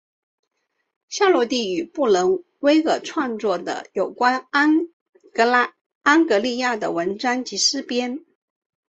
[1.09, 4.87] 夏绿蒂与布伦威尔创作了有关安
[6.27, 8.25] 格利亚的文章及诗篇。